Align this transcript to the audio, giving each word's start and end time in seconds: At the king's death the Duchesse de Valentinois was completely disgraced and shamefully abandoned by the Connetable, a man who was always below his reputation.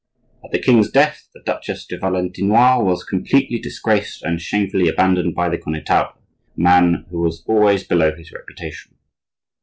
At 0.43 0.49
the 0.49 0.57
king's 0.57 0.89
death 0.89 1.29
the 1.31 1.43
Duchesse 1.45 1.85
de 1.85 1.95
Valentinois 1.99 2.79
was 2.83 3.03
completely 3.03 3.59
disgraced 3.59 4.23
and 4.23 4.41
shamefully 4.41 4.87
abandoned 4.87 5.35
by 5.35 5.47
the 5.47 5.59
Connetable, 5.59 6.17
a 6.57 6.59
man 6.59 7.05
who 7.11 7.19
was 7.19 7.43
always 7.45 7.83
below 7.83 8.15
his 8.15 8.31
reputation. 8.31 8.95